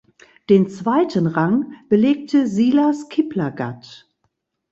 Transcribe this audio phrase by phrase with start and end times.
[0.49, 4.09] Den zweiten Rang belegte Silas Kiplagat.